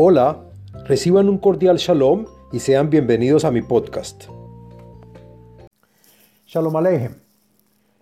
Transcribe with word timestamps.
Hola, 0.00 0.44
reciban 0.84 1.28
un 1.28 1.38
cordial 1.38 1.76
shalom 1.76 2.26
y 2.52 2.60
sean 2.60 2.88
bienvenidos 2.88 3.44
a 3.44 3.50
mi 3.50 3.62
podcast. 3.62 4.26
Shalom 6.46 6.76
Alejem. 6.76 7.16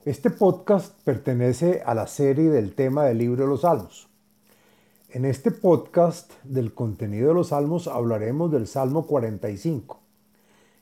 Este 0.04 0.28
podcast 0.28 0.92
pertenece 1.04 1.82
a 1.86 1.94
la 1.94 2.06
serie 2.06 2.50
del 2.50 2.74
tema 2.74 3.06
del 3.06 3.16
libro 3.16 3.44
de 3.44 3.48
los 3.48 3.62
Salmos. 3.62 4.10
En 5.08 5.24
este 5.24 5.50
podcast 5.50 6.34
del 6.44 6.74
contenido 6.74 7.28
de 7.28 7.34
los 7.34 7.48
Salmos 7.48 7.88
hablaremos 7.88 8.52
del 8.52 8.66
Salmo 8.66 9.06
45, 9.06 9.98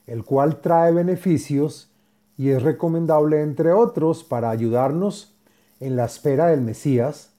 el 0.07 0.25
cual 0.25 0.59
trae 0.59 0.91
beneficios 0.91 1.93
y 2.35 2.49
es 2.49 2.61
recomendable, 2.61 3.41
entre 3.41 3.71
otros, 3.71 4.25
para 4.25 4.49
ayudarnos 4.49 5.33
en 5.79 5.95
la 5.95 6.03
espera 6.03 6.47
del 6.47 6.59
Mesías, 6.59 7.31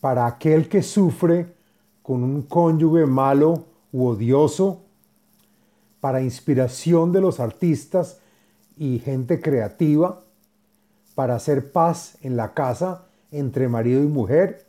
para 0.00 0.26
aquel 0.26 0.68
que 0.68 0.82
sufre 0.82 1.53
con 2.04 2.22
un 2.22 2.42
cónyuge 2.42 3.06
malo 3.06 3.64
u 3.90 4.04
odioso, 4.08 4.82
para 6.00 6.20
inspiración 6.20 7.12
de 7.12 7.22
los 7.22 7.40
artistas 7.40 8.20
y 8.76 8.98
gente 8.98 9.40
creativa, 9.40 10.22
para 11.14 11.34
hacer 11.34 11.72
paz 11.72 12.18
en 12.20 12.36
la 12.36 12.52
casa 12.52 13.06
entre 13.30 13.68
marido 13.68 14.02
y 14.02 14.06
mujer 14.06 14.66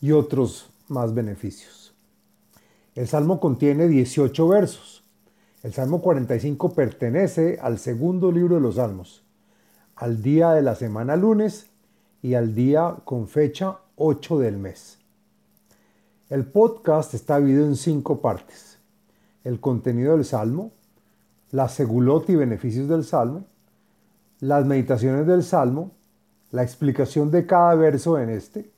y 0.00 0.12
otros 0.12 0.70
más 0.88 1.12
beneficios. 1.12 1.92
El 2.94 3.06
Salmo 3.06 3.38
contiene 3.38 3.86
18 3.86 4.48
versos. 4.48 5.04
El 5.62 5.74
Salmo 5.74 6.00
45 6.00 6.72
pertenece 6.72 7.58
al 7.60 7.78
segundo 7.78 8.32
libro 8.32 8.54
de 8.54 8.62
los 8.62 8.76
Salmos, 8.76 9.24
al 9.94 10.22
día 10.22 10.52
de 10.52 10.62
la 10.62 10.74
semana 10.74 11.16
lunes 11.16 11.66
y 12.22 12.32
al 12.32 12.54
día 12.54 12.96
con 13.04 13.28
fecha 13.28 13.80
8 13.96 14.38
del 14.38 14.56
mes. 14.56 14.97
El 16.30 16.44
podcast 16.44 17.14
está 17.14 17.38
dividido 17.38 17.64
en 17.64 17.74
cinco 17.74 18.20
partes. 18.20 18.78
El 19.44 19.60
contenido 19.60 20.14
del 20.14 20.26
Salmo, 20.26 20.72
la 21.52 21.70
segulot 21.70 22.28
y 22.28 22.36
beneficios 22.36 22.86
del 22.86 23.04
Salmo, 23.04 23.44
las 24.40 24.66
meditaciones 24.66 25.26
del 25.26 25.42
Salmo, 25.42 25.92
la 26.50 26.62
explicación 26.62 27.30
de 27.30 27.46
cada 27.46 27.74
verso 27.76 28.18
en 28.18 28.28
este 28.28 28.70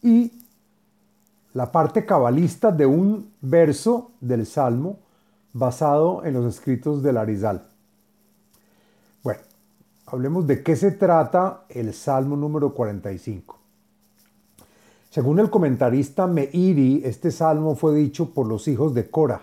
y 0.00 0.32
la 1.54 1.72
parte 1.72 2.06
cabalista 2.06 2.70
de 2.70 2.86
un 2.86 3.32
verso 3.40 4.12
del 4.20 4.46
Salmo 4.46 5.00
basado 5.52 6.24
en 6.24 6.34
los 6.34 6.54
escritos 6.54 7.02
del 7.02 7.16
Arizal. 7.16 7.66
Bueno, 9.24 9.40
hablemos 10.06 10.46
de 10.46 10.62
qué 10.62 10.76
se 10.76 10.92
trata 10.92 11.64
el 11.68 11.92
Salmo 11.94 12.36
número 12.36 12.72
45. 12.72 13.65
Según 15.10 15.38
el 15.38 15.50
comentarista 15.50 16.26
Meiri, 16.26 17.02
este 17.04 17.30
salmo 17.30 17.74
fue 17.74 17.94
dicho 17.94 18.30
por 18.30 18.46
los 18.46 18.68
hijos 18.68 18.94
de 18.94 19.08
Korah 19.08 19.42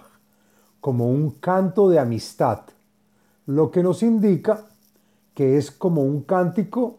como 0.84 1.10
un 1.10 1.32
canto 1.32 1.90
de 1.90 1.98
amistad, 1.98 2.60
lo 3.46 3.72
que 3.72 3.82
nos 3.82 4.04
indica 4.04 4.66
que 5.34 5.58
es 5.58 5.72
como 5.72 6.04
un 6.04 6.24
cántico 6.24 6.98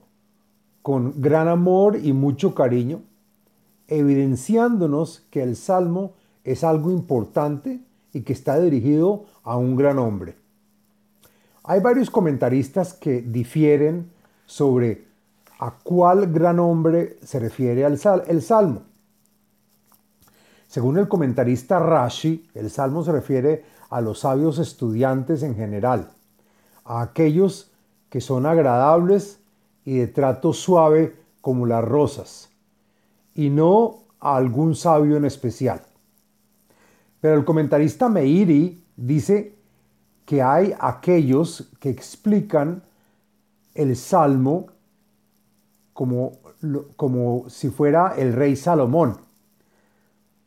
con 0.80 1.20
gran 1.20 1.48
amor 1.48 1.98
y 2.02 2.14
mucho 2.14 2.54
cariño, 2.54 3.02
evidenciándonos 3.88 5.26
que 5.30 5.42
el 5.42 5.54
salmo 5.54 6.12
es 6.44 6.64
algo 6.64 6.90
importante 6.90 7.80
y 8.14 8.22
que 8.22 8.32
está 8.32 8.58
dirigido 8.58 9.26
a 9.42 9.56
un 9.56 9.76
gran 9.76 9.98
hombre. 9.98 10.34
Hay 11.62 11.80
varios 11.80 12.10
comentaristas 12.10 12.94
que 12.94 13.20
difieren 13.20 14.10
sobre 14.46 15.04
a 15.64 15.70
cuál 15.82 16.30
gran 16.30 16.60
hombre 16.60 17.16
se 17.22 17.38
refiere 17.38 17.86
el 17.86 18.42
salmo. 18.42 18.82
Según 20.68 20.98
el 20.98 21.08
comentarista 21.08 21.78
Rashi, 21.78 22.50
el 22.52 22.70
salmo 22.70 23.02
se 23.02 23.12
refiere 23.12 23.64
a 23.88 24.02
los 24.02 24.18
sabios 24.18 24.58
estudiantes 24.58 25.42
en 25.42 25.56
general, 25.56 26.10
a 26.84 27.00
aquellos 27.00 27.72
que 28.10 28.20
son 28.20 28.44
agradables 28.44 29.40
y 29.86 29.96
de 29.96 30.06
trato 30.06 30.52
suave 30.52 31.16
como 31.40 31.64
las 31.64 31.82
rosas, 31.82 32.50
y 33.34 33.48
no 33.48 34.00
a 34.20 34.36
algún 34.36 34.74
sabio 34.74 35.16
en 35.16 35.24
especial. 35.24 35.80
Pero 37.22 37.36
el 37.36 37.46
comentarista 37.46 38.10
Meiri 38.10 38.84
dice 38.98 39.54
que 40.26 40.42
hay 40.42 40.74
aquellos 40.78 41.70
que 41.80 41.88
explican 41.88 42.82
el 43.74 43.96
salmo 43.96 44.73
como, 45.94 46.32
como 46.96 47.48
si 47.48 47.70
fuera 47.70 48.14
el 48.18 48.34
rey 48.34 48.56
Salomón, 48.56 49.16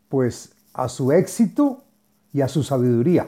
pues 0.09 0.53
a 0.73 0.89
su 0.89 1.11
éxito 1.11 1.83
y 2.31 2.41
a 2.41 2.47
su 2.47 2.63
sabiduría. 2.63 3.27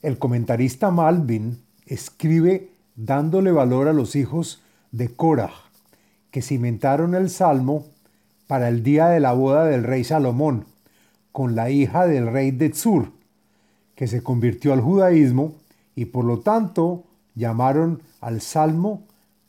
El 0.00 0.18
comentarista 0.18 0.90
Malvin 0.90 1.60
escribe 1.86 2.70
dándole 2.96 3.52
valor 3.52 3.88
a 3.88 3.92
los 3.92 4.16
hijos 4.16 4.62
de 4.92 5.08
Korah, 5.08 5.52
que 6.30 6.40
cimentaron 6.40 7.14
el 7.14 7.28
salmo 7.28 7.84
para 8.46 8.68
el 8.68 8.82
día 8.82 9.08
de 9.08 9.20
la 9.20 9.32
boda 9.32 9.66
del 9.66 9.82
rey 9.82 10.04
Salomón, 10.04 10.64
con 11.32 11.54
la 11.54 11.70
hija 11.70 12.06
del 12.06 12.28
rey 12.28 12.52
de 12.52 12.70
Tzur, 12.70 13.12
que 13.94 14.06
se 14.06 14.22
convirtió 14.22 14.72
al 14.72 14.80
judaísmo 14.80 15.54
y 15.96 16.06
por 16.06 16.24
lo 16.24 16.38
tanto 16.38 17.04
llamaron 17.34 18.02
al 18.20 18.40
salmo 18.40 19.07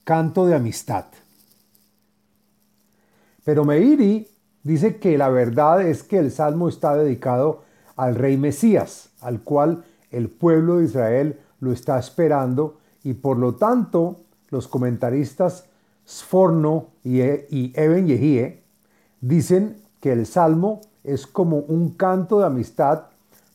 canto 0.10 0.48
de 0.48 0.56
amistad. 0.56 1.06
Pero 3.46 3.64
Meiri 3.64 4.28
dice 4.64 4.98
que 4.98 5.20
la 5.20 5.30
verdad 5.30 5.84
es 5.84 6.02
que 6.02 6.18
el 6.18 6.32
salmo 6.32 6.68
está 6.68 6.96
dedicado 6.96 7.62
al 7.96 8.16
rey 8.16 8.36
Mesías, 8.36 9.12
al 9.22 9.42
cual 9.42 9.86
el 10.10 10.28
pueblo 10.32 10.78
de 10.78 10.86
Israel 10.86 11.40
lo 11.60 11.72
está 11.72 12.00
esperando 12.00 12.80
y 13.04 13.14
por 13.14 13.38
lo 13.38 13.54
tanto 13.54 14.22
los 14.50 14.68
comentaristas 14.68 15.66
Sforno 16.08 16.88
y, 17.04 17.20
e, 17.20 17.46
Eben 17.76 18.08
Yehie 18.08 18.64
dicen 19.22 19.78
que 20.02 20.12
el 20.12 20.26
salmo 20.26 20.82
es 21.04 21.28
como 21.28 21.58
un 21.58 21.92
canto 21.92 22.40
de 22.40 22.48
amistad 22.48 23.04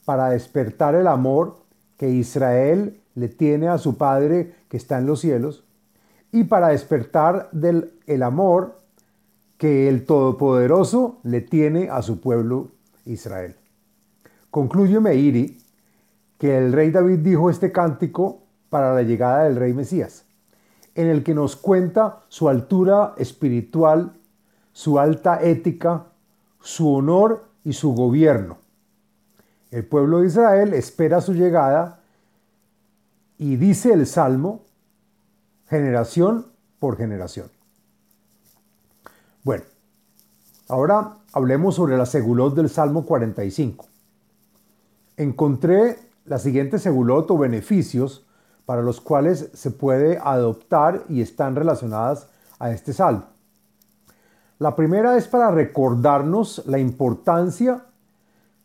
para 0.05 0.29
despertar 0.29 0.95
el 0.95 1.09
amor 1.09 1.57
que 1.97 2.11
Israel 2.11 3.01
le 3.17 3.27
tiene 3.27 3.67
a 3.67 3.79
su 3.79 3.97
Padre 3.97 4.55
que 4.69 4.77
está 4.77 4.99
en 4.99 5.07
los 5.07 5.19
cielos 5.19 5.64
y 6.34 6.43
para 6.43 6.71
despertar 6.71 7.49
del 7.53 7.93
el 8.09 8.25
amor 8.25 8.81
que 9.56 9.89
el 9.89 10.05
Todopoderoso 10.05 11.21
le 11.22 11.41
tiene 11.41 11.89
a 11.89 12.03
su 12.03 12.21
pueblo 12.21 12.72
Israel. 13.06 13.55
Concluye 14.50 14.99
Meiri 14.99 15.56
que 16.37 16.59
el 16.59 16.73
rey 16.73 16.91
David 16.91 17.21
dijo 17.21 17.50
este 17.50 17.71
cántico 17.71 18.43
para 18.69 18.93
la 18.93 19.03
llegada 19.03 19.44
del 19.44 19.55
rey 19.55 19.75
Mesías, 19.75 20.25
en 20.97 21.06
el 21.06 21.23
que 21.23 21.34
nos 21.34 21.55
cuenta 21.55 22.25
su 22.27 22.49
altura 22.49 23.15
espiritual, 23.17 24.15
su 24.73 24.99
alta 24.99 25.41
ética, 25.41 26.06
su 26.61 26.93
honor 26.93 27.44
y 27.62 27.75
su 27.75 27.94
gobierno. 27.94 28.59
El 29.71 29.84
pueblo 29.84 30.19
de 30.19 30.27
Israel 30.27 30.75
espera 30.75 31.21
su 31.21 31.33
llegada 31.33 32.00
y 33.39 33.55
dice 33.55 33.93
el 33.93 34.09
Salmo 34.09 34.64
generación 35.69 36.47
por 36.79 36.97
generación. 36.97 37.51
Bueno, 39.43 39.65
ahora 40.69 41.17
hablemos 41.33 41.75
sobre 41.75 41.97
la 41.97 42.07
segulot 42.07 42.55
del 42.55 42.71
Salmo 42.71 43.05
45. 43.05 43.87
Encontré 45.17 45.99
la 46.25 46.39
siguiente 46.39 46.79
segulot 46.79 47.31
o 47.31 47.39
beneficios 47.39 48.25
para 48.67 48.83
los 48.83 49.01
cuales 49.01 49.51
se 49.53 49.71
puede 49.71 50.19
adoptar 50.19 51.05
y 51.09 51.21
están 51.21 51.55
relacionadas 51.55 52.29
a 52.59 52.71
este 52.71 52.93
salmo. 52.93 53.27
La 54.59 54.75
primera 54.77 55.17
es 55.17 55.29
para 55.29 55.50
recordarnos 55.50 56.62
la 56.67 56.79
importancia 56.79 57.85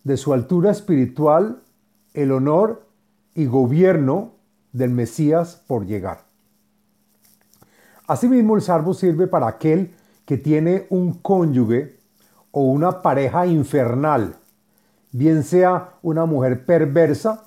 de 0.03 0.17
su 0.17 0.33
altura 0.33 0.71
espiritual, 0.71 1.61
el 2.13 2.31
honor 2.31 2.85
y 3.35 3.45
gobierno 3.45 4.31
del 4.71 4.91
Mesías 4.91 5.61
por 5.67 5.85
llegar. 5.85 6.28
Asimismo, 8.09 8.55
el 8.55 8.63
salvo 8.63 8.95
sirve 8.95 9.27
para 9.27 9.47
aquel 9.47 9.93
que 10.25 10.35
tiene 10.35 10.87
un 10.89 11.13
cónyuge 11.13 11.95
o 12.49 12.63
una 12.63 13.03
pareja 13.03 13.45
infernal, 13.45 14.35
bien 15.11 15.43
sea 15.43 15.91
una 16.01 16.25
mujer 16.25 16.65
perversa 16.65 17.43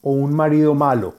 o 0.00 0.12
un 0.12 0.34
marido 0.34 0.74
malo. 0.74 1.16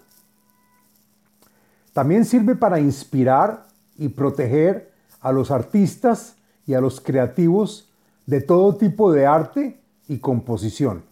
También 1.93 2.25
sirve 2.25 2.55
para 2.55 2.79
inspirar 2.79 3.67
y 3.95 4.09
proteger 4.09 4.91
a 5.21 5.31
los 5.31 5.51
artistas 5.51 6.35
y 6.65 6.73
a 6.73 6.81
los 6.81 6.99
creativos 6.99 7.91
de 8.25 8.41
todo 8.41 8.75
tipo 8.75 9.11
de 9.11 9.27
arte 9.27 9.79
y 10.07 10.17
composición. 10.17 11.03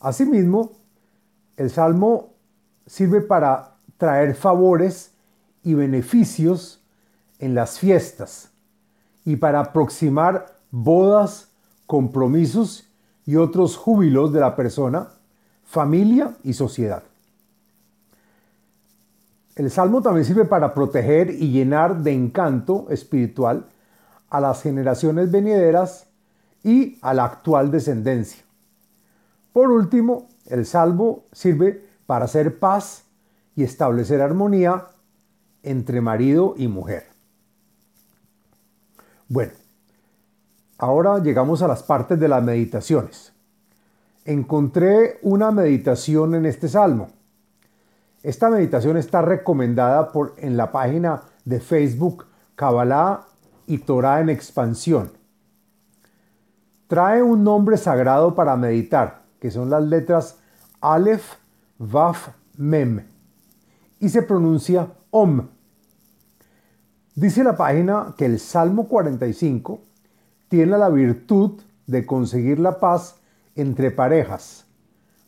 Asimismo, 0.00 0.72
el 1.56 1.70
salmo 1.70 2.30
sirve 2.86 3.20
para 3.20 3.76
traer 3.98 4.34
favores 4.34 5.13
y 5.64 5.74
beneficios 5.74 6.82
en 7.38 7.54
las 7.54 7.78
fiestas 7.78 8.50
y 9.24 9.36
para 9.36 9.60
aproximar 9.60 10.58
bodas, 10.70 11.48
compromisos 11.86 12.88
y 13.26 13.36
otros 13.36 13.76
júbilos 13.76 14.32
de 14.32 14.40
la 14.40 14.54
persona, 14.54 15.08
familia 15.64 16.36
y 16.44 16.52
sociedad. 16.52 17.02
El 19.56 19.70
salmo 19.70 20.02
también 20.02 20.24
sirve 20.24 20.44
para 20.44 20.74
proteger 20.74 21.30
y 21.30 21.50
llenar 21.50 22.02
de 22.02 22.12
encanto 22.12 22.86
espiritual 22.90 23.66
a 24.28 24.40
las 24.40 24.62
generaciones 24.62 25.30
venideras 25.30 26.06
y 26.62 26.98
a 27.02 27.14
la 27.14 27.24
actual 27.24 27.70
descendencia. 27.70 28.42
Por 29.52 29.70
último, 29.70 30.28
el 30.46 30.66
salmo 30.66 31.24
sirve 31.32 31.86
para 32.06 32.24
hacer 32.24 32.58
paz 32.58 33.04
y 33.54 33.62
establecer 33.62 34.20
armonía 34.20 34.88
entre 35.64 36.00
marido 36.00 36.54
y 36.56 36.68
mujer. 36.68 37.08
Bueno, 39.28 39.52
ahora 40.78 41.18
llegamos 41.18 41.62
a 41.62 41.68
las 41.68 41.82
partes 41.82 42.20
de 42.20 42.28
las 42.28 42.42
meditaciones. 42.42 43.32
Encontré 44.24 45.18
una 45.22 45.50
meditación 45.50 46.34
en 46.34 46.46
este 46.46 46.68
salmo 46.68 47.08
esta 48.24 48.48
meditación 48.48 48.96
está 48.96 49.20
recomendada 49.20 50.10
por, 50.10 50.32
en 50.38 50.56
la 50.56 50.72
página 50.72 51.24
de 51.44 51.60
Facebook 51.60 52.24
Kabbalah 52.56 53.26
y 53.66 53.76
Torah 53.76 54.20
en 54.20 54.30
expansión. 54.30 55.12
Trae 56.86 57.22
un 57.22 57.44
nombre 57.44 57.76
sagrado 57.76 58.34
para 58.34 58.56
meditar, 58.56 59.24
que 59.38 59.50
son 59.50 59.68
las 59.68 59.82
letras 59.82 60.38
Aleph, 60.80 61.34
Vaf, 61.78 62.30
Mem, 62.56 63.04
y 64.00 64.08
se 64.08 64.22
pronuncia 64.22 64.88
Dice 67.14 67.44
la 67.44 67.56
página 67.56 68.14
que 68.18 68.26
el 68.26 68.40
Salmo 68.40 68.88
45 68.88 69.78
tiene 70.48 70.76
la 70.76 70.88
virtud 70.88 71.60
de 71.86 72.04
conseguir 72.04 72.58
la 72.58 72.80
paz 72.80 73.20
entre 73.54 73.92
parejas, 73.92 74.66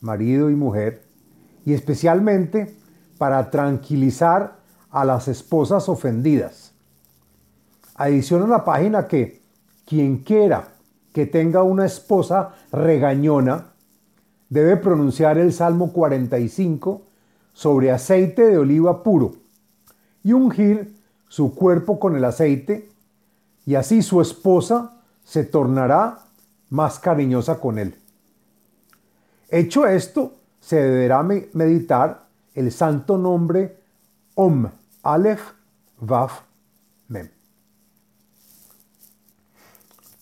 marido 0.00 0.50
y 0.50 0.56
mujer, 0.56 1.04
y 1.64 1.72
especialmente 1.72 2.74
para 3.16 3.48
tranquilizar 3.52 4.56
a 4.90 5.04
las 5.04 5.28
esposas 5.28 5.88
ofendidas. 5.88 6.72
Adiciona 7.94 8.48
la 8.48 8.64
página 8.64 9.06
que 9.06 9.40
quien 9.84 10.24
quiera 10.24 10.66
que 11.12 11.26
tenga 11.26 11.62
una 11.62 11.86
esposa 11.86 12.56
regañona 12.72 13.68
debe 14.48 14.78
pronunciar 14.78 15.38
el 15.38 15.52
Salmo 15.52 15.92
45 15.92 17.02
sobre 17.52 17.92
aceite 17.92 18.48
de 18.48 18.58
oliva 18.58 19.04
puro 19.04 19.45
y 20.26 20.32
ungir 20.32 20.92
su 21.28 21.54
cuerpo 21.54 22.00
con 22.00 22.16
el 22.16 22.24
aceite 22.24 22.88
y 23.64 23.76
así 23.76 24.02
su 24.02 24.20
esposa 24.20 24.96
se 25.24 25.44
tornará 25.44 26.18
más 26.68 26.98
cariñosa 26.98 27.60
con 27.60 27.78
él. 27.78 27.94
Hecho 29.48 29.86
esto, 29.86 30.34
se 30.58 30.82
deberá 30.82 31.22
meditar 31.22 32.24
el 32.56 32.72
santo 32.72 33.16
nombre 33.16 33.76
Om, 34.34 34.66
Aleph, 35.04 35.42
Vaf, 36.00 36.40
Mem. 37.06 37.30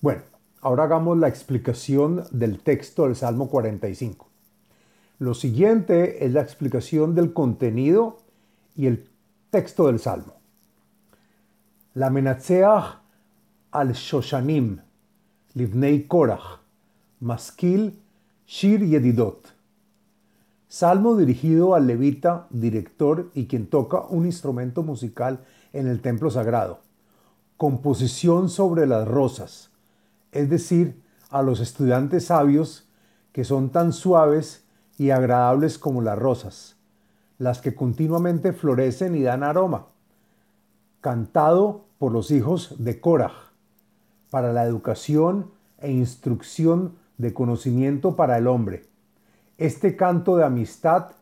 Bueno, 0.02 0.20
ahora 0.60 0.84
hagamos 0.84 1.16
la 1.16 1.28
explicación 1.28 2.24
del 2.30 2.58
texto 2.58 3.04
del 3.04 3.16
Salmo 3.16 3.48
45. 3.48 4.28
Lo 5.18 5.32
siguiente 5.32 6.26
es 6.26 6.32
la 6.34 6.42
explicación 6.42 7.14
del 7.14 7.32
contenido 7.32 8.18
y 8.76 8.86
el 8.86 9.13
texto 9.54 9.86
del 9.86 10.00
Salmo. 10.00 10.40
La 11.94 12.08
al 12.08 13.92
Shoshanim, 13.92 14.80
Livnei 15.52 16.08
Korach, 16.08 16.58
Maskil, 17.20 17.96
Shir 18.48 18.80
Yedidot. 18.80 19.54
Salmo 20.66 21.14
dirigido 21.14 21.76
al 21.76 21.86
levita, 21.86 22.48
director 22.50 23.30
y 23.32 23.46
quien 23.46 23.68
toca 23.68 24.00
un 24.08 24.26
instrumento 24.26 24.82
musical 24.82 25.44
en 25.72 25.86
el 25.86 26.00
templo 26.00 26.32
sagrado. 26.32 26.80
Composición 27.56 28.48
sobre 28.48 28.88
las 28.88 29.06
rosas, 29.06 29.70
es 30.32 30.50
decir, 30.50 31.00
a 31.30 31.42
los 31.42 31.60
estudiantes 31.60 32.24
sabios 32.24 32.88
que 33.30 33.44
son 33.44 33.70
tan 33.70 33.92
suaves 33.92 34.64
y 34.98 35.10
agradables 35.10 35.78
como 35.78 36.02
las 36.02 36.18
rosas, 36.18 36.73
las 37.44 37.60
que 37.60 37.74
continuamente 37.74 38.52
florecen 38.52 39.14
y 39.14 39.22
dan 39.22 39.44
aroma. 39.44 39.86
Cantado 41.00 41.84
por 41.98 42.10
los 42.10 42.30
hijos 42.30 42.74
de 42.78 43.00
Korah, 43.00 43.52
para 44.30 44.52
la 44.52 44.64
educación 44.64 45.52
e 45.78 45.92
instrucción 45.92 46.96
de 47.18 47.32
conocimiento 47.32 48.16
para 48.16 48.36
el 48.38 48.48
hombre 48.48 48.82
este 49.58 49.96
canto 49.96 50.36
de 50.36 50.44
amistad, 50.44 51.12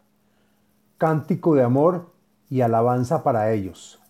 cántico 0.98 1.54
de 1.54 1.62
amor 1.62 2.12
y 2.48 2.60
alabanza 2.60 3.22
para 3.22 3.52
ellos. 3.52 4.00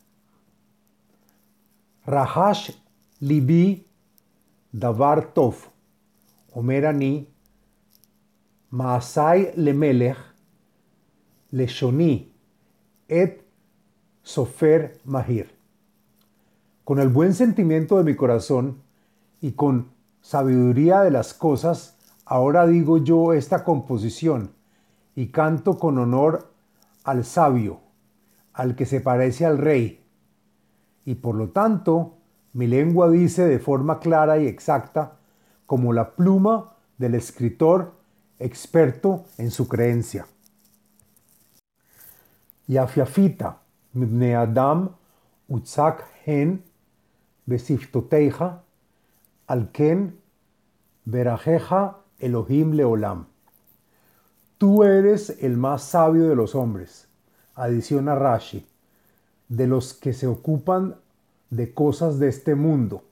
Rahash 2.05 2.70
libi 3.20 3.87
davar 4.73 5.32
tov, 5.32 5.55
omerani, 6.53 7.29
maasai 8.70 9.53
lemelech, 9.56 10.17
leshoni, 11.52 12.32
et 13.08 13.44
sofer 14.25 14.99
mahir. 15.04 15.54
Con 16.84 16.99
el 16.99 17.08
buen 17.08 17.34
sentimiento 17.34 17.99
de 17.99 18.04
mi 18.04 18.16
corazón 18.16 18.82
y 19.40 19.52
con 19.52 19.93
sabiduría 20.20 21.02
de 21.02 21.12
las 21.12 21.32
cosas, 21.32 21.96
Ahora 22.32 22.66
digo 22.66 22.96
yo 22.96 23.32
esta 23.34 23.62
composición 23.62 24.52
y 25.14 25.26
canto 25.26 25.78
con 25.78 25.99
honor 25.99 26.50
al 27.04 27.25
sabio, 27.25 27.81
al 28.54 28.75
que 28.75 28.87
se 28.87 29.02
parece 29.02 29.44
al 29.44 29.58
rey. 29.58 30.02
Y 31.04 31.16
por 31.16 31.34
lo 31.34 31.50
tanto, 31.50 32.14
mi 32.52 32.66
lengua 32.66 33.10
dice 33.10 33.44
de 33.44 33.58
forma 33.58 33.99
clara 33.99 34.38
y 34.38 34.46
exacta, 34.46 35.19
como 35.66 35.93
la 35.93 36.12
pluma 36.12 36.76
del 36.96 37.14
escritor 37.14 37.93
experto 38.38 39.25
en 39.37 39.50
su 39.50 39.69
creencia. 39.69 40.26
Yafiafita, 42.72 43.56
mibne 43.94 44.34
Adam, 44.36 44.88
utzak 45.48 46.04
hen, 46.24 46.62
besiftoteja, 47.46 48.62
alken, 49.47 50.12
verajeja 51.04 51.99
Elohim 52.18 52.73
Leolam. 52.73 53.26
Tú 54.58 54.85
eres 54.85 55.38
el 55.40 55.56
más 55.56 55.82
sabio 55.82 56.28
de 56.28 56.37
los 56.37 56.54
hombres, 56.54 57.08
adiciona 57.54 58.14
Rashi, 58.14 58.64
de 59.49 59.66
los 59.66 59.92
que 59.92 60.12
se 60.12 60.26
ocupan 60.26 60.97
de 61.50 61.75
cosas 61.75 62.18
de 62.18 62.28
este 62.28 62.54
mundo, 62.54 63.02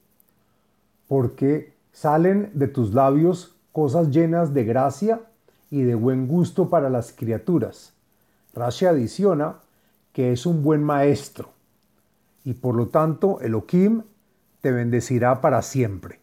porque 1.08 1.74
salen 1.92 2.50
de 2.54 2.68
tus 2.68 2.94
labios 2.94 3.56
cosas 3.72 4.10
llenas 4.10 4.54
de 4.54 4.64
gracia 4.64 5.20
y 5.70 5.82
de 5.82 5.94
buen 5.94 6.26
gusto 6.26 6.70
para 6.70 6.88
las 6.88 7.12
criaturas. 7.12 7.92
Rashi 8.54 8.86
adiciona 8.86 9.56
que 10.12 10.32
es 10.32 10.46
un 10.46 10.62
buen 10.62 10.82
maestro, 10.82 11.50
y 12.44 12.54
por 12.54 12.74
lo 12.74 12.88
tanto 12.88 13.40
Elohim 13.40 14.02
te 14.60 14.72
bendecirá 14.72 15.40
para 15.40 15.62
siempre. 15.62 16.20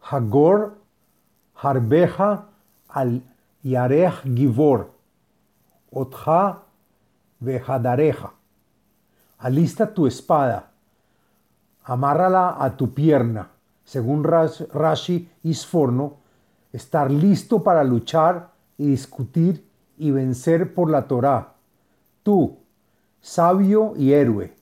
Hagor 0.00 0.78
Harbeja 1.54 2.46
al 2.88 3.22
Yarech 3.62 4.22
Givor, 4.34 4.90
Otja 5.90 6.62
Vejadareja. 7.40 8.32
Alista 9.38 9.92
tu 9.92 10.06
espada, 10.06 10.70
amárrala 11.84 12.56
a 12.58 12.76
tu 12.76 12.94
pierna, 12.94 13.50
según 13.84 14.24
Rashi 14.24 15.30
Isforno, 15.42 16.16
estar 16.72 17.10
listo 17.10 17.62
para 17.62 17.84
luchar 17.84 18.50
y 18.78 18.86
discutir 18.86 19.68
y 19.96 20.10
vencer 20.10 20.74
por 20.74 20.90
la 20.90 21.06
Torá. 21.06 21.54
Tú, 22.22 22.58
sabio 23.20 23.94
y 23.96 24.12
héroe, 24.12 24.54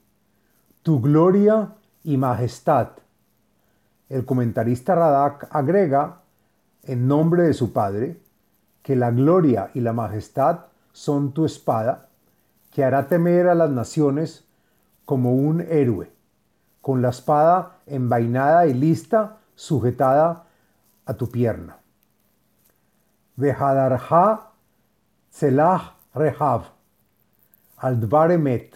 tu 0.82 1.00
gloria 1.00 1.74
y 2.04 2.16
majestad. 2.16 2.88
El 4.08 4.24
comentarista 4.24 4.94
Radak 4.94 5.48
agrega 5.50 6.20
en 6.82 7.06
nombre 7.06 7.44
de 7.44 7.54
su 7.54 7.72
Padre, 7.72 8.20
que 8.82 8.96
la 8.96 9.10
gloria 9.10 9.70
y 9.74 9.80
la 9.80 9.92
majestad 9.92 10.66
son 10.92 11.32
tu 11.32 11.44
espada, 11.44 12.08
que 12.72 12.84
hará 12.84 13.06
temer 13.06 13.48
a 13.48 13.54
las 13.54 13.70
naciones 13.70 14.44
como 15.04 15.34
un 15.34 15.60
héroe, 15.60 16.10
con 16.80 17.02
la 17.02 17.10
espada 17.10 17.78
envainada 17.86 18.66
y 18.66 18.74
lista, 18.74 19.38
sujetada 19.54 20.44
a 21.06 21.14
tu 21.14 21.30
pierna. 21.30 21.78
Tselah 25.32 25.94
Rehav, 26.14 26.64
Aldvar 27.78 28.32
Emet, 28.32 28.74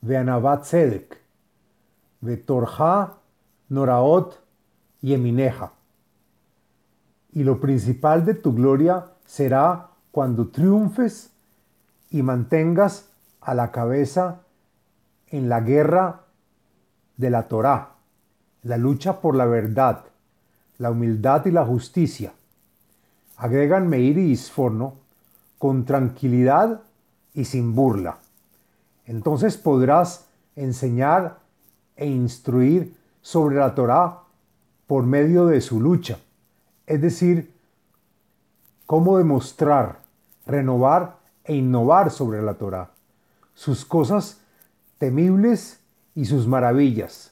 Veanavat 0.00 0.64
Sedek, 0.64 1.18
Vetorja 2.20 3.14
Noraot 3.68 4.38
Yemineja 5.02 5.72
y 7.32 7.44
lo 7.44 7.58
principal 7.60 8.24
de 8.24 8.34
tu 8.34 8.54
gloria 8.54 9.06
será 9.26 9.88
cuando 10.10 10.48
triunfes 10.48 11.32
y 12.10 12.22
mantengas 12.22 13.08
a 13.40 13.54
la 13.54 13.72
cabeza 13.72 14.42
en 15.28 15.48
la 15.48 15.60
guerra 15.60 16.20
de 17.16 17.30
la 17.30 17.48
Torá, 17.48 17.94
la 18.62 18.76
lucha 18.76 19.20
por 19.20 19.34
la 19.34 19.46
verdad, 19.46 20.04
la 20.78 20.90
humildad 20.90 21.46
y 21.46 21.50
la 21.50 21.64
justicia. 21.64 22.34
Agregan 23.36 23.88
Meir 23.88 24.18
y 24.18 24.30
Isforno 24.30 25.01
con 25.62 25.84
tranquilidad 25.84 26.82
y 27.34 27.44
sin 27.44 27.76
burla. 27.76 28.18
Entonces 29.06 29.56
podrás 29.56 30.26
enseñar 30.56 31.38
e 31.94 32.04
instruir 32.08 32.96
sobre 33.20 33.54
la 33.54 33.72
Torá 33.72 34.22
por 34.88 35.04
medio 35.04 35.46
de 35.46 35.60
su 35.60 35.80
lucha, 35.80 36.18
es 36.84 37.00
decir, 37.00 37.54
cómo 38.86 39.18
demostrar, 39.18 40.00
renovar 40.46 41.18
e 41.44 41.54
innovar 41.54 42.10
sobre 42.10 42.42
la 42.42 42.54
Torá, 42.54 42.90
sus 43.54 43.84
cosas 43.84 44.40
temibles 44.98 45.78
y 46.16 46.24
sus 46.24 46.48
maravillas, 46.48 47.30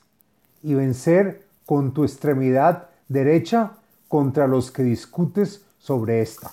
y 0.62 0.74
vencer 0.74 1.44
con 1.66 1.92
tu 1.92 2.04
extremidad 2.04 2.90
derecha 3.08 3.72
contra 4.06 4.46
los 4.46 4.70
que 4.70 4.84
discutes 4.84 5.64
sobre 5.80 6.22
esta. 6.22 6.52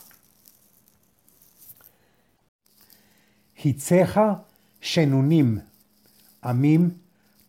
Hitzeja 3.57 4.43
shenunim, 4.81 5.61
amim, 6.41 6.91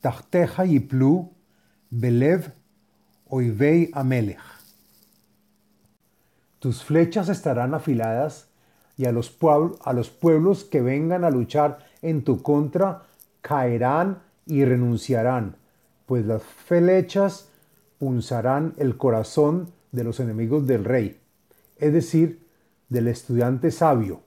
tachteja 0.03 0.65
yiplu, 0.65 1.29
belev, 1.91 2.51
oivei 3.31 3.91
amelech. 3.93 4.41
Tus 6.61 6.83
flechas 6.83 7.29
estarán 7.29 7.75
afiladas 7.75 8.49
y 8.97 9.05
a 9.05 9.13
los, 9.13 9.37
a 9.85 9.93
los 9.93 10.11
pueblos 10.11 10.65
que 10.65 10.81
vengan 10.81 11.25
a 11.25 11.31
luchar 11.31 11.87
en 12.03 12.25
tu 12.25 12.43
contra 12.43 13.03
caerán 13.43 14.23
y 14.47 14.65
renunciarán, 14.65 15.57
pues 16.07 16.25
las 16.27 16.43
flechas 16.43 17.49
punzarán 17.99 18.75
el 18.79 18.97
corazón 18.97 19.71
de 19.93 20.05
los 20.05 20.21
enemigos 20.21 20.67
del 20.67 20.85
rey, 20.85 21.21
es 21.77 21.93
decir, 21.93 22.47
del 22.89 23.09
estudiante 23.09 23.71
sabio. 23.71 24.23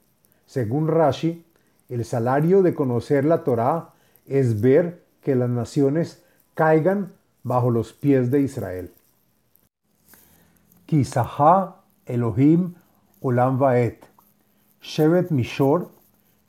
Según 0.46 0.88
Rashi, 0.88 1.46
el 1.92 2.06
salario 2.06 2.62
de 2.64 2.74
conocer 2.74 3.26
la 3.26 3.44
Torá 3.44 3.90
es 4.26 4.62
ver 4.62 5.04
que 5.22 5.36
las 5.36 5.50
naciones 5.50 6.24
caigan 6.54 7.14
bajo 7.44 7.70
los 7.70 7.94
pies 7.94 8.32
de 8.32 8.42
Israel. 8.42 8.92
Elohim 12.06 12.74
Olam 13.22 13.60
Vaet, 13.60 14.06
Shevet 14.82 15.30
Mishor, 15.32 15.90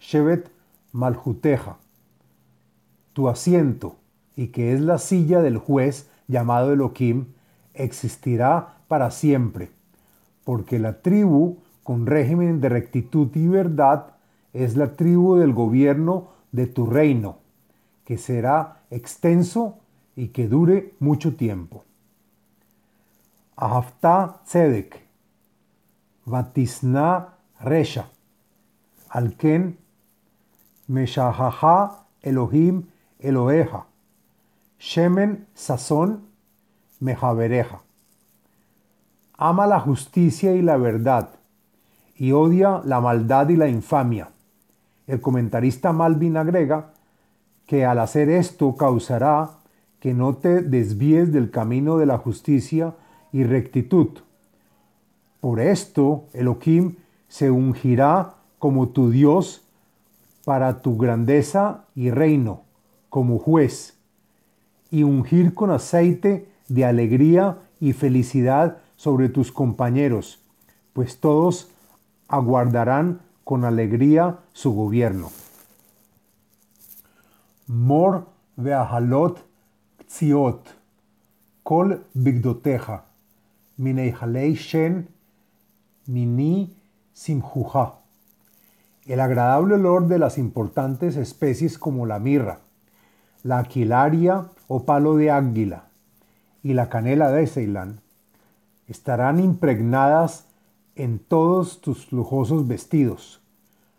Shevet 0.00 0.50
Malhuteja 0.92 1.76
tu 3.12 3.28
asiento, 3.28 3.96
y 4.36 4.48
que 4.48 4.72
es 4.72 4.80
la 4.80 4.98
silla 4.98 5.42
del 5.42 5.58
juez 5.58 6.10
llamado 6.28 6.72
Elohim, 6.72 7.26
existirá 7.74 8.76
para 8.88 9.10
siempre, 9.10 9.70
porque 10.44 10.78
la 10.78 11.02
tribu 11.02 11.58
con 11.82 12.06
régimen 12.06 12.60
de 12.60 12.68
rectitud 12.68 13.28
y 13.34 13.48
verdad 13.48 14.14
es 14.52 14.76
la 14.76 14.94
tribu 14.94 15.36
del 15.36 15.52
gobierno 15.52 16.28
de 16.52 16.66
tu 16.66 16.86
reino, 16.86 17.38
que 18.04 18.18
será 18.18 18.82
extenso 18.90 19.78
y 20.16 20.28
que 20.28 20.48
dure 20.48 20.94
mucho 21.00 21.36
tiempo. 21.36 21.84
Ahaftá 23.56 24.40
Tzedek, 24.44 25.00
Vatisna 26.26 27.34
Resha, 27.60 28.08
Alken, 29.08 29.78
Meshahaha 30.88 32.04
Elohim 32.20 32.84
Eloeja, 33.18 33.86
Shemen 34.78 35.46
Sazón 35.54 36.22
Mejavereja. 37.00 37.80
Ama 39.38 39.66
la 39.66 39.80
justicia 39.80 40.54
y 40.54 40.62
la 40.62 40.76
verdad, 40.76 41.30
y 42.16 42.32
odia 42.32 42.80
la 42.84 43.00
maldad 43.00 43.48
y 43.48 43.56
la 43.56 43.68
infamia. 43.68 44.28
El 45.06 45.20
comentarista 45.20 45.92
Malvin 45.92 46.36
agrega 46.36 46.92
que 47.66 47.84
al 47.84 47.98
hacer 47.98 48.28
esto 48.28 48.76
causará 48.76 49.50
que 50.00 50.14
no 50.14 50.34
te 50.34 50.62
desvíes 50.62 51.32
del 51.32 51.50
camino 51.50 51.96
de 51.96 52.06
la 52.06 52.18
justicia 52.18 52.94
y 53.32 53.44
rectitud. 53.44 54.08
Por 55.40 55.60
esto 55.60 56.24
Elohim 56.32 56.96
se 57.28 57.50
ungirá 57.50 58.34
como 58.58 58.88
tu 58.88 59.10
Dios 59.10 59.62
para 60.44 60.82
tu 60.82 60.96
grandeza 60.96 61.84
y 61.94 62.10
reino 62.10 62.62
como 63.08 63.38
juez 63.38 63.96
y 64.90 65.02
ungir 65.02 65.54
con 65.54 65.70
aceite 65.70 66.48
de 66.68 66.84
alegría 66.84 67.58
y 67.80 67.92
felicidad 67.92 68.78
sobre 68.96 69.28
tus 69.28 69.50
compañeros, 69.52 70.40
pues 70.92 71.18
todos 71.18 71.70
aguardarán 72.28 73.20
con 73.44 73.64
alegría 73.64 74.38
su 74.52 74.72
gobierno. 74.74 75.30
Mor 77.66 78.26
veahalot 78.56 79.38
tziot, 80.06 80.68
kol 81.62 82.04
bigdoteja, 82.14 83.04
mineihalei 83.76 84.54
shen, 84.56 85.08
mini 86.06 86.76
simjuja. 87.12 87.94
El 89.06 89.20
agradable 89.20 89.74
olor 89.74 90.06
de 90.06 90.18
las 90.18 90.38
importantes 90.38 91.16
especies 91.16 91.78
como 91.78 92.06
la 92.06 92.18
mirra, 92.18 92.60
la 93.42 93.58
aquilaria 93.58 94.46
o 94.68 94.84
palo 94.84 95.16
de 95.16 95.30
águila 95.30 95.84
y 96.62 96.74
la 96.74 96.88
canela 96.88 97.30
de 97.30 97.46
Ceilán 97.46 98.00
estarán 98.86 99.40
impregnadas 99.40 100.44
en 100.96 101.18
todos 101.18 101.80
tus 101.80 102.12
lujosos 102.12 102.66
vestidos. 102.68 103.40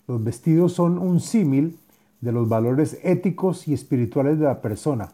Los 0.07 0.23
vestidos 0.23 0.73
son 0.73 0.97
un 0.97 1.19
símil 1.19 1.77
de 2.21 2.31
los 2.31 2.47
valores 2.47 2.99
éticos 3.03 3.67
y 3.67 3.73
espirituales 3.73 4.39
de 4.39 4.45
la 4.45 4.61
persona 4.61 5.13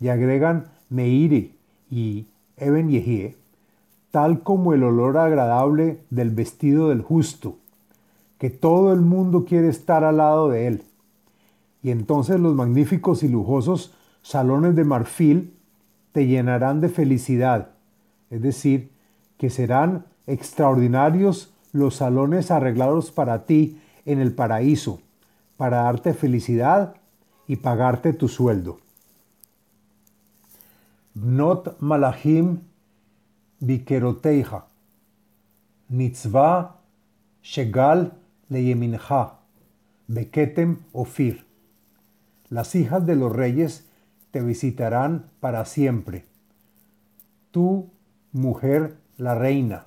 y 0.00 0.08
agregan 0.08 0.66
Meiri 0.90 1.54
y 1.90 2.26
Eben 2.56 2.88
Yehie, 2.88 3.36
tal 4.10 4.42
como 4.42 4.74
el 4.74 4.82
olor 4.82 5.18
agradable 5.18 6.00
del 6.10 6.30
vestido 6.30 6.88
del 6.88 7.02
justo, 7.02 7.56
que 8.38 8.50
todo 8.50 8.92
el 8.92 9.00
mundo 9.00 9.44
quiere 9.44 9.68
estar 9.68 10.04
al 10.04 10.18
lado 10.18 10.48
de 10.48 10.66
él 10.66 10.84
y 11.84 11.90
entonces 11.90 12.40
los 12.40 12.54
magníficos 12.54 13.22
y 13.22 13.28
lujosos 13.28 13.92
salones 14.22 14.74
de 14.74 14.84
marfil 14.84 15.54
te 16.12 16.26
llenarán 16.26 16.80
de 16.80 16.88
felicidad, 16.88 17.72
es 18.30 18.40
decir, 18.40 18.90
que 19.36 19.50
serán 19.50 20.06
extraordinarios 20.26 21.52
los 21.72 21.96
salones 21.96 22.50
arreglados 22.50 23.10
para 23.10 23.46
ti 23.46 23.80
en 24.04 24.20
el 24.20 24.34
paraíso, 24.34 25.00
para 25.56 25.82
darte 25.82 26.14
felicidad 26.14 26.94
y 27.46 27.56
pagarte 27.56 28.12
tu 28.12 28.28
sueldo. 28.28 28.78
Not 31.14 31.80
malachim 31.80 32.60
bikeroteija, 33.60 34.66
mitzvah 35.88 36.76
shegal 37.42 38.12
leyemincha, 38.48 39.34
beketem 40.08 40.78
ofir 40.92 41.44
las 42.54 42.76
hijas 42.76 43.04
de 43.04 43.16
los 43.16 43.32
reyes 43.32 43.84
te 44.30 44.40
visitarán 44.40 45.30
para 45.40 45.64
siempre. 45.64 46.24
Tú, 47.50 47.90
mujer, 48.30 48.96
la 49.16 49.34
reina, 49.34 49.86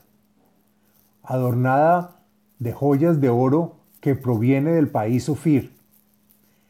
adornada 1.28 2.22
de 2.58 2.72
joyas 2.72 3.20
de 3.20 3.30
oro 3.30 3.76
que 4.00 4.16
proviene 4.16 4.72
del 4.72 4.88
país 4.88 5.28
Ofir, 5.28 5.74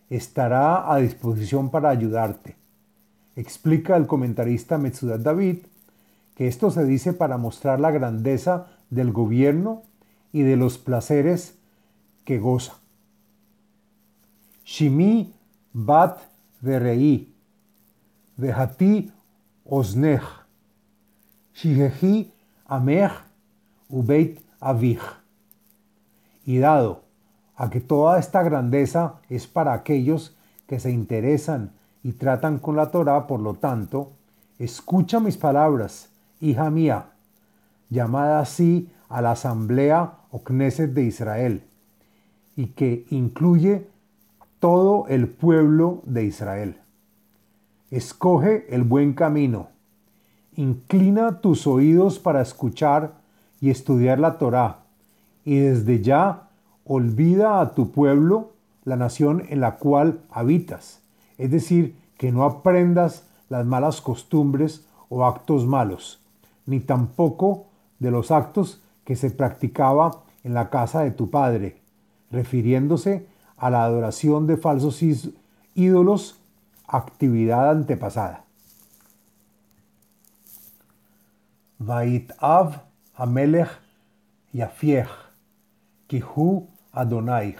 estará 0.09 0.91
a 0.91 0.97
disposición 0.97 1.69
para 1.69 1.89
ayudarte. 1.89 2.55
Explica 3.35 3.95
el 3.95 4.07
comentarista 4.07 4.77
Metsudat 4.77 5.21
David 5.21 5.57
que 6.35 6.47
esto 6.47 6.71
se 6.71 6.85
dice 6.85 7.13
para 7.13 7.37
mostrar 7.37 7.79
la 7.79 7.91
grandeza 7.91 8.67
del 8.89 9.11
gobierno 9.11 9.83
y 10.31 10.41
de 10.41 10.55
los 10.55 10.77
placeres 10.77 11.55
que 12.25 12.39
goza. 12.39 12.73
Shimi 14.65 15.33
bat 15.73 16.19
verei, 16.61 17.33
vehati 18.37 19.11
oznech, 19.65 20.23
shihehi 21.53 22.31
amech 22.65 23.13
ubeit 23.89 24.46
Y 26.45 26.57
dado 26.57 27.03
a 27.55 27.69
que 27.69 27.81
toda 27.81 28.19
esta 28.19 28.43
grandeza 28.43 29.15
es 29.29 29.47
para 29.47 29.73
aquellos 29.73 30.35
que 30.67 30.79
se 30.79 30.91
interesan 30.91 31.71
y 32.03 32.13
tratan 32.13 32.59
con 32.59 32.75
la 32.75 32.91
Torah, 32.91 33.27
por 33.27 33.39
lo 33.39 33.55
tanto, 33.55 34.11
escucha 34.59 35.19
mis 35.19 35.37
palabras, 35.37 36.09
hija 36.39 36.69
mía, 36.69 37.07
llamada 37.89 38.39
así 38.39 38.89
a 39.09 39.21
la 39.21 39.31
Asamblea 39.31 40.13
o 40.31 40.43
Knesset 40.43 40.93
de 40.93 41.03
Israel, 41.03 41.63
y 42.55 42.67
que 42.67 43.05
incluye 43.09 43.87
todo 44.59 45.07
el 45.07 45.27
pueblo 45.27 46.01
de 46.05 46.25
Israel. 46.25 46.77
Escoge 47.91 48.73
el 48.73 48.83
buen 48.83 49.13
camino. 49.13 49.69
Inclina 50.55 51.39
tus 51.39 51.67
oídos 51.67 52.19
para 52.19 52.41
escuchar 52.41 53.16
y 53.59 53.69
estudiar 53.69 54.19
la 54.19 54.37
Torá, 54.37 54.79
y 55.45 55.57
desde 55.59 56.01
ya 56.01 56.49
olvida 56.85 57.59
a 57.59 57.73
tu 57.73 57.91
pueblo 57.91 58.51
la 58.85 58.95
nación 58.95 59.43
en 59.49 59.61
la 59.61 59.75
cual 59.75 60.21
habitas, 60.31 61.01
es 61.37 61.51
decir, 61.51 61.95
que 62.17 62.31
no 62.31 62.43
aprendas 62.43 63.23
las 63.49 63.65
malas 63.65 64.01
costumbres 64.01 64.85
o 65.09 65.25
actos 65.25 65.65
malos, 65.65 66.19
ni 66.65 66.79
tampoco 66.79 67.65
de 67.99 68.11
los 68.11 68.31
actos 68.31 68.81
que 69.03 69.15
se 69.15 69.29
practicaba 69.31 70.23
en 70.43 70.53
la 70.53 70.69
casa 70.69 71.01
de 71.01 71.11
tu 71.11 71.29
padre, 71.29 71.81
refiriéndose 72.31 73.27
a 73.57 73.69
la 73.69 73.83
adoración 73.83 74.47
de 74.47 74.57
falsos 74.57 75.01
ídolos, 75.75 76.39
actividad 76.87 77.69
antepasada. 77.69 78.43
Vait 81.79 82.31
av 82.39 82.86
hamelech 83.17 83.69
yafiech, 84.53 85.09
kihu 86.07 86.67
adonaich, 86.91 87.59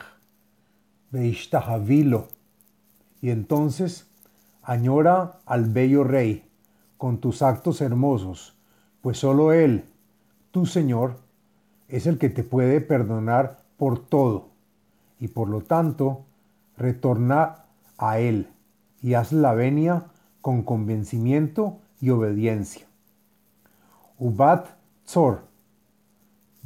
veishtahavilo. 1.12 2.28
Y 3.22 3.32
entonces 3.32 4.08
añora 4.64 5.40
al 5.46 5.66
bello 5.66 6.04
rey 6.04 6.44
con 6.98 7.18
tus 7.20 7.42
actos 7.42 7.82
hermosos, 7.82 8.56
pues 9.02 9.18
solo 9.18 9.52
él, 9.52 9.86
tu 10.52 10.66
Señor, 10.66 11.18
es 11.88 12.06
el 12.06 12.18
que 12.18 12.30
te 12.30 12.44
puede 12.44 12.82
perdonar 12.82 13.60
por 13.78 14.00
todo, 14.00 14.50
y 15.20 15.30
por 15.30 15.50
lo 15.50 15.62
tanto, 15.62 16.26
retorna 16.78 17.64
a 17.98 18.20
Él 18.20 18.50
y 19.02 19.14
haz 19.16 19.32
la 19.32 19.54
venia 19.54 20.06
con 20.42 20.64
convencimiento 20.64 21.80
y 22.00 22.10
obediencia. 22.10 22.86
Ubat 24.20 24.68
Tzor, 25.06 25.47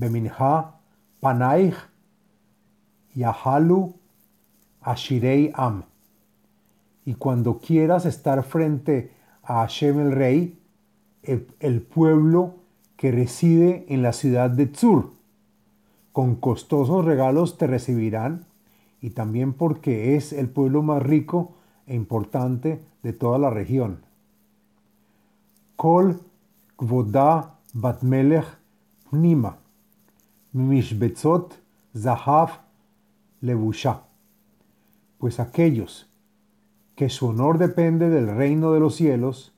Beminha 0.02 0.80
Panaich, 1.22 1.76
Yahalu 3.14 3.94
Ashirei 4.82 5.52
Am. 5.54 5.84
Y 7.06 7.14
cuando 7.14 7.60
quieras 7.60 8.08
estar 8.08 8.44
frente 8.44 9.12
a 9.44 9.62
Hashem 9.62 10.00
el 10.00 10.12
Rey, 10.12 10.60
el, 11.22 11.48
el 11.60 11.82
pueblo 11.84 12.56
que 12.98 13.12
reside 13.12 13.86
en 13.90 14.02
la 14.02 14.12
ciudad 14.12 14.50
de 14.50 14.66
Tzur. 14.66 15.12
Con 16.12 16.36
costosos 16.36 17.06
regalos 17.06 17.60
te 17.60 17.68
recibirán 17.68 18.46
y 19.02 19.12
también 19.12 19.54
porque 19.54 20.16
es 20.16 20.34
el 20.34 20.50
pueblo 20.50 20.82
más 20.82 21.04
rico 21.04 21.54
e 21.86 21.96
importante 21.96 22.82
de 23.04 23.14
toda 23.14 23.38
la 23.38 23.52
región. 23.52 24.00
Kol 25.76 26.22
Kvoda 26.76 27.60
Batmelech 27.74 28.46
Pnima 29.12 29.61
Mishbetzot 30.54 31.54
Zahav 31.96 32.60
Levusha. 33.42 34.02
Pues 35.18 35.40
aquellos 35.40 36.10
que 36.96 37.10
su 37.10 37.28
honor 37.28 37.58
depende 37.58 38.10
del 38.10 38.28
reino 38.28 38.74
de 38.74 38.82
los 38.82 38.96
cielos, 38.96 39.54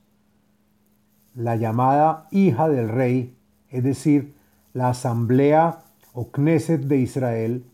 la 1.34 1.56
llamada 1.56 2.28
hija 2.30 2.68
del 2.68 2.88
rey, 2.88 3.36
es 3.70 3.82
decir, 3.82 4.34
la 4.72 4.90
asamblea 4.90 5.82
o 6.12 6.30
Knesset 6.30 6.82
de 6.82 6.98
Israel, 6.98 7.64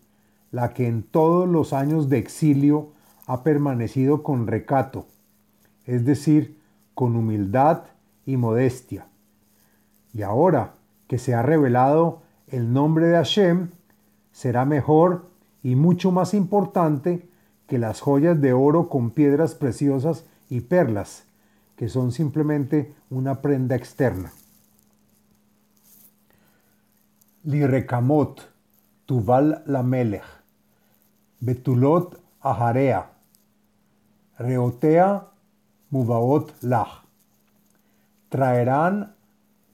la 0.50 0.72
que 0.72 0.88
en 0.88 1.02
todos 1.02 1.46
los 1.46 1.74
años 1.74 2.09
de 2.09 2.16
exilio 2.16 2.92
ha 3.26 3.42
permanecido 3.42 4.22
con 4.22 4.46
recato, 4.46 5.04
es 5.85 6.06
decir, 6.06 6.59
con 6.94 7.16
humildad 7.16 7.83
y 8.24 8.38
modestia. 8.38 9.09
Y 10.14 10.22
ahora 10.22 10.72
que 11.06 11.18
se 11.18 11.35
ha 11.35 11.42
revelado 11.42 12.22
el 12.50 12.72
nombre 12.72 13.06
de 13.06 13.16
Hashem, 13.16 13.70
será 14.32 14.64
mejor 14.64 15.30
y 15.62 15.76
mucho 15.76 16.10
más 16.10 16.34
importante 16.34 17.28
que 17.66 17.78
las 17.78 18.00
joyas 18.00 18.40
de 18.40 18.52
oro 18.52 18.88
con 18.88 19.10
piedras 19.10 19.54
preciosas 19.54 20.24
y 20.48 20.62
perlas, 20.62 21.24
que 21.76 21.88
son 21.88 22.10
simplemente 22.12 22.94
una 23.08 23.40
prenda 23.40 23.76
externa. 23.76 24.32
Lirekamot, 27.44 28.42
Tuval 29.06 29.62
Lamelech, 29.66 30.24
Betulot 31.38 32.20
Aharea, 32.40 33.12
Reotea 34.38 35.28
Mubaot 35.90 36.52
Lach. 36.62 37.04
Traerán 38.28 39.14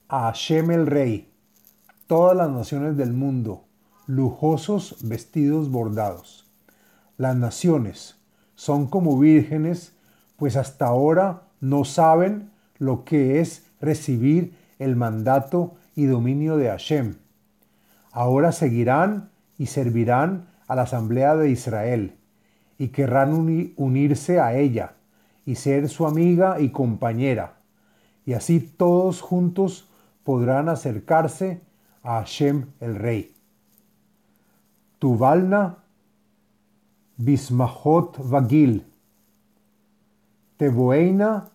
a 0.09 0.21
Hashem 0.27 0.71
el 0.71 0.87
Rey, 0.87 1.33
todas 2.07 2.37
las 2.37 2.51
naciones 2.51 2.97
del 2.97 3.13
mundo, 3.13 3.65
lujosos 4.07 4.97
vestidos 5.03 5.71
bordados. 5.71 6.47
Las 7.17 7.37
naciones 7.37 8.17
son 8.55 8.87
como 8.87 9.19
vírgenes, 9.19 9.93
pues 10.37 10.57
hasta 10.57 10.87
ahora 10.87 11.43
no 11.61 11.85
saben 11.85 12.51
lo 12.79 13.05
que 13.05 13.41
es 13.41 13.65
recibir 13.81 14.55
el 14.79 14.95
mandato 14.97 15.75
y 15.95 16.07
dominio 16.07 16.57
de 16.57 16.69
Hashem. 16.69 17.17
Ahora 18.13 18.53
seguirán 18.53 19.31
y 19.59 19.67
servirán 19.67 20.49
a 20.69 20.77
la 20.77 20.83
asamblea 20.83 21.37
de 21.37 21.51
Israel 21.51 22.17
y 22.79 22.89
querrán 22.89 23.33
unirse 23.77 24.41
a 24.41 24.57
ella 24.57 24.95
y 25.45 25.57
ser 25.57 25.89
su 25.89 26.07
amiga 26.07 26.61
y 26.61 26.71
compañera. 26.71 27.55
Y 28.25 28.35
así 28.35 28.61
todos 28.61 29.21
juntos 29.23 29.89
podrán 30.25 30.69
acercarse 30.69 31.61
a 32.07 32.21
Hashem 32.21 32.67
el 32.81 32.95
Rey. 32.95 33.35
Tuvalna 35.01 35.79
Bismahot 37.17 38.19
Vagil 38.19 38.87
Teboeina 40.57 41.51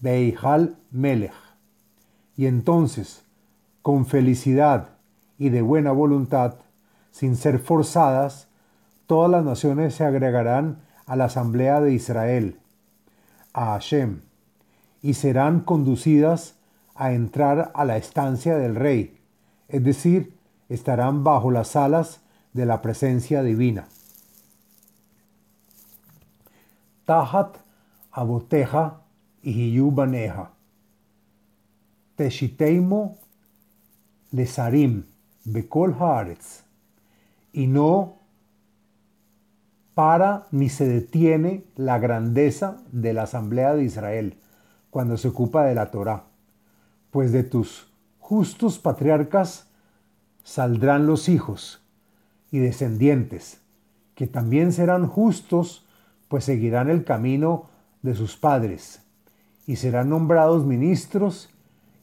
Beihal 0.00 0.76
Melech. 0.90 1.32
Y 2.36 2.46
entonces, 2.46 3.22
con 3.82 4.04
felicidad 4.04 4.88
y 5.38 5.50
de 5.50 5.62
buena 5.62 5.92
voluntad, 5.92 6.56
sin 7.12 7.36
ser 7.36 7.60
forzadas, 7.60 8.48
todas 9.06 9.30
las 9.30 9.44
naciones 9.44 9.94
se 9.94 10.04
agregarán 10.04 10.82
a 11.06 11.14
la 11.14 11.26
asamblea 11.26 11.80
de 11.80 11.92
Israel, 11.92 12.58
a 13.52 13.66
Hashem, 13.66 14.22
y 15.00 15.14
serán 15.14 15.60
conducidas 15.60 16.56
a 16.94 17.12
entrar 17.12 17.70
a 17.74 17.84
la 17.84 17.96
estancia 17.96 18.56
del 18.56 18.74
rey, 18.74 19.21
es 19.72 19.82
decir, 19.82 20.34
estarán 20.68 21.24
bajo 21.24 21.50
las 21.50 21.74
alas 21.76 22.20
de 22.52 22.66
la 22.66 22.82
presencia 22.82 23.42
divina. 23.42 23.88
Tahat 27.06 27.56
aboteja 28.12 29.00
y 29.42 29.80
baneja. 29.80 30.50
Teshiteimo 32.16 33.16
lesarim 34.30 35.04
bekol 35.44 35.96
haaretz. 35.98 36.62
Y 37.54 37.66
no 37.66 38.16
para 39.94 40.46
ni 40.52 40.68
se 40.68 40.86
detiene 40.86 41.64
la 41.76 41.98
grandeza 41.98 42.82
de 42.92 43.14
la 43.14 43.24
Asamblea 43.24 43.74
de 43.74 43.84
Israel 43.84 44.38
cuando 44.90 45.16
se 45.16 45.28
ocupa 45.28 45.64
de 45.64 45.74
la 45.74 45.90
Torá. 45.90 46.24
Pues 47.10 47.32
de 47.32 47.42
tus 47.42 47.91
justos 48.22 48.78
patriarcas 48.78 49.66
saldrán 50.44 51.06
los 51.06 51.28
hijos 51.28 51.82
y 52.52 52.60
descendientes, 52.60 53.60
que 54.14 54.28
también 54.28 54.72
serán 54.72 55.08
justos, 55.08 55.84
pues 56.28 56.44
seguirán 56.44 56.88
el 56.88 57.04
camino 57.04 57.68
de 58.02 58.14
sus 58.14 58.36
padres, 58.36 59.02
y 59.66 59.76
serán 59.76 60.08
nombrados 60.08 60.64
ministros 60.64 61.50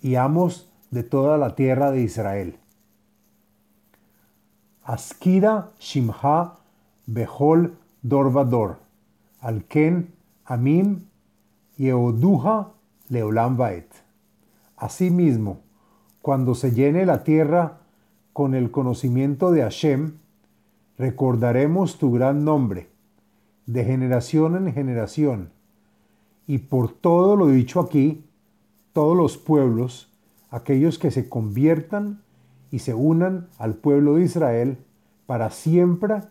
y 0.01 0.15
amos 0.15 0.69
de 0.91 1.03
toda 1.03 1.38
la 1.38 1.55
tierra 1.55 1.89
de 1.89 2.01
Israel. 2.01 2.58
Askira 4.84 5.71
Shimha 5.79 6.58
Behol 7.05 7.77
Dorvador, 8.01 8.79
Alken 9.39 10.13
Amim 10.45 11.05
Yehuduha 11.77 12.71
Leolam 13.08 13.55
Baet. 13.55 13.88
Asimismo, 14.75 15.68
cuando 16.30 16.54
se 16.54 16.74
llene 16.74 17.08
la 17.08 17.24
tierra 17.24 17.80
con 18.34 18.54
el 18.54 18.70
conocimiento 18.70 19.50
de 19.50 19.63
Hashem, 19.63 20.20
recordaremos 20.96 21.98
tu 21.98 22.12
gran 22.12 22.46
nombre, 22.46 22.88
de 23.65 23.84
generación 23.84 24.56
en 24.56 24.72
generación 24.72 25.50
y 26.46 26.60
por 26.60 26.94
todo 26.94 27.36
lo 27.36 27.48
dicho 27.48 27.80
aquí, 27.80 28.24
todos 28.94 29.18
los 29.18 29.39
pueblos, 29.39 30.13
aquellos 30.52 31.00
que 31.00 31.10
se 31.10 31.28
conviertan 31.28 32.22
y 32.70 32.78
se 32.78 32.94
unan 32.94 33.48
al 33.58 33.74
pueblo 33.74 34.13
de 34.13 34.26
Israel, 34.26 34.78
para 35.26 35.50
siempre 35.50 36.22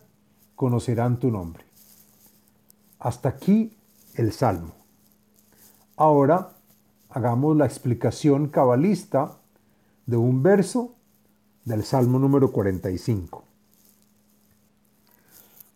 conocerán 0.55 1.19
tu 1.19 1.29
nombre. 1.29 1.65
Hasta 2.99 3.27
aquí 3.27 3.73
el 4.15 4.31
Salmo. 4.31 4.71
Ahora 5.97 6.51
hagamos 7.09 7.57
la 7.57 7.65
explicación 7.65 8.47
cabalista 8.47 9.35
de 10.09 10.17
un 10.17 10.41
verso 10.41 10.95
del 11.65 11.83
Salmo 11.83 12.17
número 12.17 12.51
45. 12.51 13.43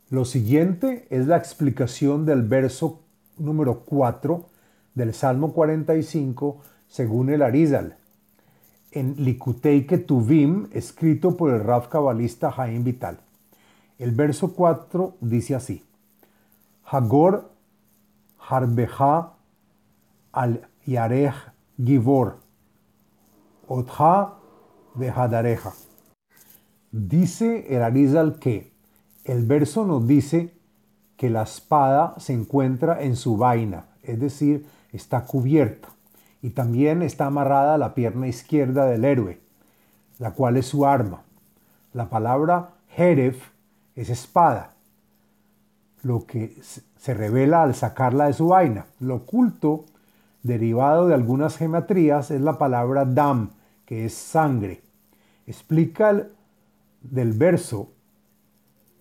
Lo 0.09 0.25
siguiente 0.25 1.05
es 1.11 1.27
la 1.27 1.37
explicación 1.37 2.25
del 2.25 2.41
verso 2.41 3.01
número 3.37 3.81
4 3.81 4.49
del 4.95 5.13
Salmo 5.13 5.53
45 5.53 6.61
según 6.87 7.29
el 7.29 7.43
Arizal, 7.43 7.97
en 8.91 9.23
Likutei 9.23 9.85
Ketuvim, 9.85 10.67
escrito 10.71 11.37
por 11.37 11.51
el 11.51 11.63
Rav 11.63 11.89
cabalista 11.89 12.51
Jaim 12.51 12.83
Vital. 12.83 13.19
El 13.99 14.13
verso 14.13 14.53
4 14.53 15.15
dice 15.21 15.53
así: 15.53 15.83
Hagor 16.85 17.51
harbeja 18.39 19.33
al 20.31 20.67
yarech 20.85 21.35
givor, 21.77 22.42
otja 23.67 24.35
vehadareja. 24.95 25.73
Dice 26.91 27.75
el 27.75 27.81
Arizal 27.81 28.39
que 28.39 28.73
el 29.23 29.45
verso 29.45 29.85
nos 29.85 30.07
dice 30.07 30.53
que 31.17 31.29
la 31.29 31.43
espada 31.43 32.15
se 32.17 32.33
encuentra 32.33 33.01
en 33.01 33.15
su 33.15 33.37
vaina, 33.37 33.85
es 34.03 34.19
decir, 34.19 34.67
está 34.91 35.25
cubierta, 35.25 35.89
y 36.41 36.51
también 36.51 37.01
está 37.01 37.27
amarrada 37.27 37.75
a 37.75 37.77
la 37.77 37.95
pierna 37.95 38.27
izquierda 38.27 38.85
del 38.85 39.05
héroe, 39.05 39.39
la 40.19 40.31
cual 40.31 40.57
es 40.57 40.67
su 40.67 40.85
arma. 40.85 41.23
La 41.93 42.09
palabra 42.09 42.71
Jeref 42.89 43.49
es 43.95 44.09
espada, 44.09 44.73
lo 46.01 46.25
que 46.25 46.57
se 46.97 47.13
revela 47.13 47.63
al 47.63 47.75
sacarla 47.75 48.25
de 48.25 48.33
su 48.33 48.47
vaina. 48.47 48.87
Lo 48.99 49.15
oculto, 49.15 49.85
derivado 50.43 51.07
de 51.07 51.13
algunas 51.13 51.57
gematrías, 51.57 52.31
es 52.31 52.41
la 52.41 52.57
palabra 52.57 53.05
dam, 53.05 53.51
que 53.85 54.05
es 54.05 54.13
sangre. 54.13 54.81
Explica 55.47 56.09
el, 56.11 56.27
del 57.01 57.33
verso 57.33 57.89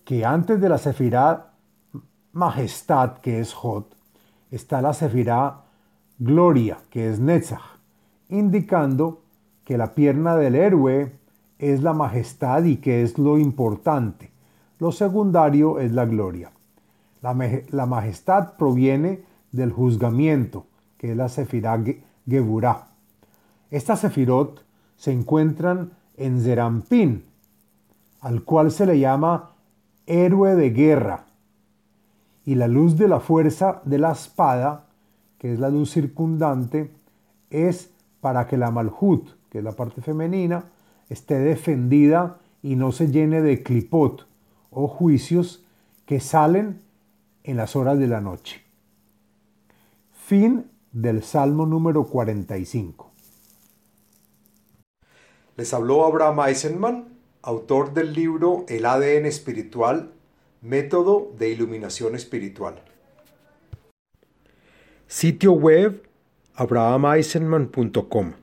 que 0.03 0.25
antes 0.25 0.59
de 0.59 0.69
la 0.69 0.77
sefirá 0.77 1.53
majestad, 2.33 3.19
que 3.19 3.39
es 3.39 3.53
Jod, 3.53 3.85
está 4.51 4.81
la 4.81 4.93
sefirá 4.93 5.61
gloria, 6.19 6.77
que 6.89 7.09
es 7.09 7.19
Netzach, 7.19 7.77
indicando 8.29 9.21
que 9.63 9.77
la 9.77 9.93
pierna 9.93 10.35
del 10.35 10.55
héroe 10.55 11.13
es 11.59 11.81
la 11.81 11.93
majestad 11.93 12.63
y 12.63 12.77
que 12.77 13.03
es 13.03 13.17
lo 13.17 13.37
importante. 13.37 14.31
Lo 14.79 14.91
secundario 14.91 15.79
es 15.79 15.91
la 15.93 16.05
gloria. 16.05 16.51
La, 17.21 17.85
majestad 17.85 18.57
proviene 18.57 19.23
del 19.53 19.71
juzgamiento, 19.71 20.65
que 21.03 21.11
es 21.11 21.17
la 21.17 21.27
Sefirá 21.27 21.83
Geburá. 22.25 22.87
Estas 23.69 23.99
Sefirot 23.99 24.63
se 24.95 25.11
encuentran 25.11 25.91
en 26.15 26.41
Zerampín, 26.41 27.25
al 28.21 28.43
cual 28.43 28.71
se 28.71 28.85
le 28.85 28.97
llama 28.97 29.51
héroe 30.05 30.55
de 30.55 30.69
guerra. 30.69 31.25
Y 32.45 32.55
la 32.55 32.69
luz 32.69 32.95
de 32.95 33.09
la 33.09 33.19
fuerza 33.19 33.81
de 33.83 33.97
la 33.97 34.13
espada, 34.13 34.85
que 35.39 35.51
es 35.51 35.59
la 35.59 35.69
luz 35.69 35.91
circundante, 35.91 36.89
es 37.49 37.91
para 38.21 38.47
que 38.47 38.55
la 38.55 38.71
Malhut, 38.71 39.27
que 39.49 39.57
es 39.57 39.63
la 39.65 39.73
parte 39.73 40.01
femenina, 40.01 40.63
esté 41.09 41.37
defendida 41.37 42.37
y 42.61 42.77
no 42.77 42.93
se 42.93 43.11
llene 43.11 43.41
de 43.41 43.61
clipot 43.61 44.25
o 44.71 44.87
juicios 44.87 45.65
que 46.05 46.21
salen 46.21 46.79
en 47.43 47.57
las 47.57 47.75
horas 47.75 47.99
de 47.99 48.07
la 48.07 48.21
noche. 48.21 48.61
Fin 50.13 50.71
del 50.93 51.23
Salmo 51.23 51.65
número 51.65 52.05
45. 52.05 53.11
Les 55.57 55.73
habló 55.73 56.05
Abraham 56.05 56.39
Eisenman 56.47 57.13
autor 57.43 57.93
del 57.93 58.13
libro 58.13 58.65
El 58.69 58.85
ADN 58.85 59.25
espiritual, 59.25 60.13
método 60.61 61.33
de 61.37 61.49
iluminación 61.49 62.15
espiritual. 62.15 62.81
Sitio 65.07 65.51
web 65.51 66.01
abrahameisenman.com 66.55 68.42